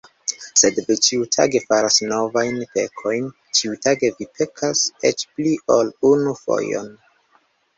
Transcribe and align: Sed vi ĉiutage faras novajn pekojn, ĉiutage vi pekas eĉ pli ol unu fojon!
Sed 0.59 0.77
vi 0.85 0.95
ĉiutage 1.07 1.59
faras 1.65 1.97
novajn 2.13 2.57
pekojn, 2.77 3.29
ĉiutage 3.59 4.11
vi 4.23 4.29
pekas 4.41 4.83
eĉ 5.11 5.25
pli 5.37 5.55
ol 5.77 5.95
unu 6.15 6.35
fojon! 6.41 6.91